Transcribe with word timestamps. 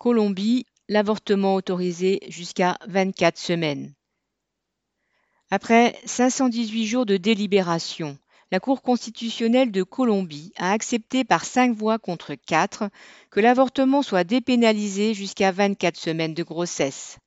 Colombie, 0.00 0.64
l'avortement 0.88 1.56
autorisé 1.56 2.20
jusqu'à 2.28 2.78
24 2.88 3.36
semaines. 3.36 3.92
Après 5.50 6.00
518 6.06 6.86
jours 6.86 7.04
de 7.04 7.18
délibération, 7.18 8.16
la 8.50 8.60
Cour 8.60 8.80
constitutionnelle 8.80 9.70
de 9.70 9.82
Colombie 9.82 10.54
a 10.56 10.72
accepté 10.72 11.22
par 11.22 11.44
cinq 11.44 11.76
voix 11.76 11.98
contre 11.98 12.34
quatre 12.34 12.88
que 13.30 13.40
l'avortement 13.40 14.00
soit 14.00 14.24
dépénalisé 14.24 15.12
jusqu'à 15.12 15.52
24 15.52 15.98
semaines 15.98 16.32
de 16.32 16.44
grossesse. 16.44 17.18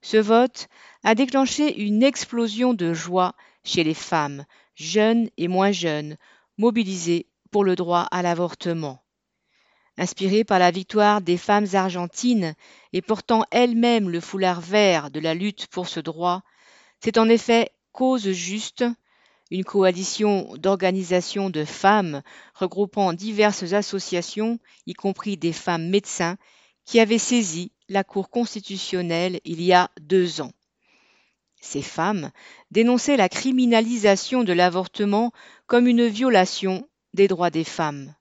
Ce 0.00 0.16
vote 0.16 0.68
a 1.04 1.14
déclenché 1.14 1.78
une 1.78 2.02
explosion 2.02 2.72
de 2.72 2.94
joie 2.94 3.34
chez 3.64 3.84
les 3.84 3.92
femmes, 3.92 4.46
jeunes 4.76 5.28
et 5.36 5.46
moins 5.46 5.72
jeunes, 5.72 6.16
mobilisées 6.56 7.26
pour 7.50 7.64
le 7.64 7.76
droit 7.76 8.08
à 8.10 8.22
l'avortement. 8.22 9.01
Inspirée 9.98 10.44
par 10.44 10.58
la 10.58 10.70
victoire 10.70 11.20
des 11.20 11.36
femmes 11.36 11.66
argentines 11.74 12.54
et 12.92 13.02
portant 13.02 13.44
elle-même 13.50 14.08
le 14.08 14.20
foulard 14.20 14.60
vert 14.60 15.10
de 15.10 15.20
la 15.20 15.34
lutte 15.34 15.66
pour 15.66 15.86
ce 15.86 16.00
droit, 16.00 16.42
c'est 17.00 17.18
en 17.18 17.28
effet 17.28 17.70
Cause 17.92 18.30
Juste, 18.30 18.84
une 19.50 19.64
coalition 19.64 20.54
d'organisations 20.56 21.50
de 21.50 21.64
femmes 21.64 22.22
regroupant 22.54 23.12
diverses 23.12 23.74
associations, 23.74 24.58
y 24.86 24.94
compris 24.94 25.36
des 25.36 25.52
femmes 25.52 25.90
médecins, 25.90 26.38
qui 26.86 26.98
avait 26.98 27.18
saisi 27.18 27.70
la 27.90 28.02
Cour 28.02 28.30
constitutionnelle 28.30 29.40
il 29.44 29.60
y 29.60 29.74
a 29.74 29.90
deux 30.00 30.40
ans. 30.40 30.52
Ces 31.60 31.82
femmes 31.82 32.30
dénonçaient 32.70 33.18
la 33.18 33.28
criminalisation 33.28 34.42
de 34.42 34.54
l'avortement 34.54 35.32
comme 35.66 35.86
une 35.86 36.06
violation 36.06 36.88
des 37.12 37.28
droits 37.28 37.50
des 37.50 37.64
femmes. 37.64 38.14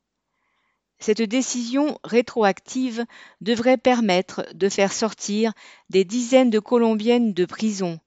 Cette 1.01 1.23
décision 1.23 1.97
rétroactive 2.03 3.05
devrait 3.41 3.77
permettre 3.77 4.45
de 4.53 4.69
faire 4.69 4.93
sortir 4.93 5.51
des 5.89 6.05
dizaines 6.05 6.51
de 6.51 6.59
Colombiennes 6.59 7.33
de 7.33 7.45
prison 7.45 7.99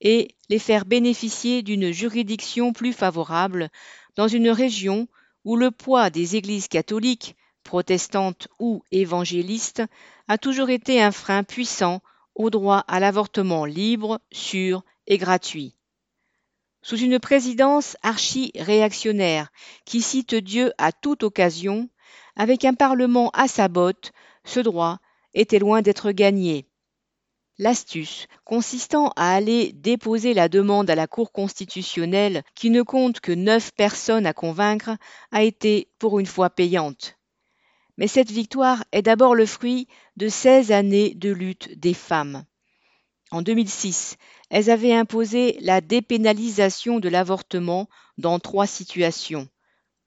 et 0.00 0.34
les 0.48 0.58
faire 0.58 0.84
bénéficier 0.84 1.62
d'une 1.62 1.92
juridiction 1.92 2.72
plus 2.72 2.92
favorable 2.92 3.70
dans 4.16 4.26
une 4.26 4.50
région 4.50 5.06
où 5.44 5.54
le 5.54 5.70
poids 5.70 6.10
des 6.10 6.34
églises 6.34 6.66
catholiques, 6.66 7.36
protestantes 7.62 8.48
ou 8.58 8.82
évangélistes, 8.90 9.84
a 10.26 10.36
toujours 10.36 10.70
été 10.70 11.00
un 11.00 11.12
frein 11.12 11.44
puissant 11.44 12.00
au 12.34 12.50
droit 12.50 12.84
à 12.88 12.98
l'avortement 12.98 13.64
libre, 13.64 14.20
sûr 14.32 14.82
et 15.06 15.18
gratuit. 15.18 15.76
Sous 16.82 16.96
une 16.96 17.20
présidence 17.20 17.96
archi-réactionnaire 18.02 19.52
qui 19.84 20.02
cite 20.02 20.34
Dieu 20.34 20.72
à 20.78 20.90
toute 20.90 21.22
occasion, 21.22 21.88
avec 22.36 22.64
un 22.64 22.74
Parlement 22.74 23.30
à 23.30 23.48
sa 23.48 23.68
botte, 23.68 24.12
ce 24.44 24.60
droit 24.60 24.98
était 25.34 25.58
loin 25.58 25.82
d'être 25.82 26.12
gagné. 26.12 26.66
L'astuce, 27.58 28.26
consistant 28.44 29.12
à 29.16 29.34
aller 29.34 29.72
déposer 29.72 30.32
la 30.32 30.48
demande 30.48 30.88
à 30.88 30.94
la 30.94 31.06
Cour 31.06 31.30
constitutionnelle, 31.30 32.42
qui 32.54 32.70
ne 32.70 32.82
compte 32.82 33.20
que 33.20 33.32
neuf 33.32 33.72
personnes 33.72 34.26
à 34.26 34.32
convaincre, 34.32 34.96
a 35.30 35.42
été 35.42 35.88
pour 35.98 36.18
une 36.18 36.26
fois 36.26 36.48
payante. 36.48 37.18
Mais 37.98 38.06
cette 38.06 38.30
victoire 38.30 38.84
est 38.92 39.02
d'abord 39.02 39.34
le 39.34 39.44
fruit 39.44 39.88
de 40.16 40.28
16 40.28 40.72
années 40.72 41.14
de 41.14 41.30
lutte 41.30 41.78
des 41.78 41.92
femmes. 41.92 42.44
En 43.30 43.42
2006, 43.42 44.16
elles 44.48 44.70
avaient 44.70 44.94
imposé 44.94 45.58
la 45.60 45.80
dépénalisation 45.82 46.98
de 46.98 47.08
l'avortement 47.10 47.88
dans 48.16 48.38
trois 48.38 48.66
situations 48.66 49.48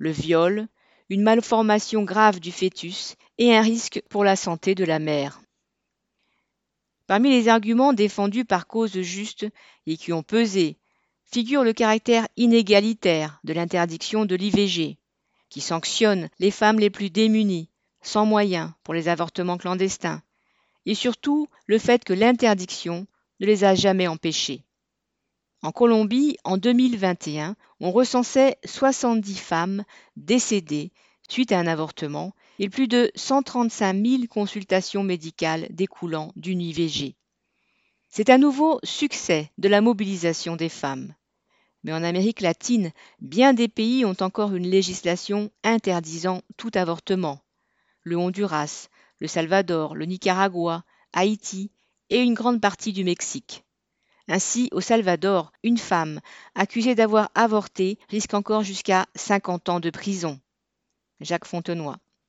le 0.03 0.11
viol, 0.11 0.67
une 1.09 1.21
malformation 1.21 2.03
grave 2.03 2.39
du 2.39 2.51
fœtus 2.51 3.15
et 3.37 3.55
un 3.55 3.61
risque 3.61 4.01
pour 4.09 4.23
la 4.23 4.35
santé 4.35 4.75
de 4.75 4.85
la 4.85 4.99
mère. 4.99 5.41
Parmi 7.07 7.29
les 7.29 7.49
arguments 7.49 7.93
défendus 7.93 8.45
par 8.45 8.67
cause 8.67 9.01
juste 9.01 9.45
et 9.85 9.97
qui 9.97 10.13
ont 10.13 10.23
pesé 10.23 10.77
figure 11.25 11.63
le 11.63 11.73
caractère 11.73 12.27
inégalitaire 12.37 13.39
de 13.43 13.53
l'interdiction 13.53 14.25
de 14.25 14.35
l'IVG, 14.35 14.97
qui 15.49 15.61
sanctionne 15.61 16.29
les 16.39 16.51
femmes 16.51 16.79
les 16.79 16.91
plus 16.91 17.09
démunies, 17.09 17.69
sans 18.01 18.25
moyens 18.25 18.71
pour 18.83 18.93
les 18.93 19.09
avortements 19.09 19.57
clandestins, 19.57 20.21
et 20.85 20.93
surtout 20.93 21.47
le 21.65 21.79
fait 21.79 22.03
que 22.03 22.13
l'interdiction 22.13 23.07
ne 23.39 23.45
les 23.45 23.63
a 23.63 23.73
jamais 23.73 24.07
empêchés. 24.07 24.63
En 25.63 25.71
Colombie, 25.71 26.35
en 26.43 26.57
2021, 26.57 27.55
on 27.79 27.91
recensait 27.91 28.57
70 28.65 29.37
femmes 29.37 29.85
décédées 30.17 30.91
suite 31.29 31.53
à 31.53 31.59
un 31.59 31.67
avortement 31.67 32.33
et 32.59 32.67
plus 32.67 32.89
de 32.89 33.09
135 33.15 34.05
000 34.05 34.23
consultations 34.29 35.03
médicales 35.03 35.67
découlant 35.69 36.33
d'une 36.35 36.59
IVG. 36.59 37.15
C'est 38.09 38.29
un 38.29 38.37
nouveau 38.37 38.81
succès 38.83 39.51
de 39.57 39.69
la 39.69 39.79
mobilisation 39.79 40.57
des 40.57 40.67
femmes. 40.67 41.15
Mais 41.85 41.93
en 41.93 42.03
Amérique 42.03 42.41
latine, 42.41 42.91
bien 43.21 43.53
des 43.53 43.69
pays 43.69 44.03
ont 44.03 44.17
encore 44.19 44.53
une 44.55 44.67
législation 44.69 45.49
interdisant 45.63 46.41
tout 46.57 46.71
avortement. 46.75 47.39
Le 48.01 48.17
Honduras, 48.17 48.89
le 49.19 49.27
Salvador, 49.27 49.95
le 49.95 50.03
Nicaragua, 50.05 50.83
Haïti 51.13 51.71
et 52.09 52.19
une 52.19 52.33
grande 52.33 52.59
partie 52.59 52.91
du 52.91 53.05
Mexique. 53.05 53.62
Ainsi, 54.27 54.69
au 54.71 54.81
Salvador, 54.81 55.51
une 55.63 55.77
femme 55.77 56.19
accusée 56.55 56.95
d'avoir 56.95 57.31
avorté 57.35 57.97
risque 58.09 58.33
encore 58.33 58.63
jusqu'à 58.63 59.05
50 59.15 59.69
ans 59.69 59.79
de 59.79 59.89
prison. 59.89 60.39
Jacques 61.21 61.45
Fontenoy. 61.45 61.95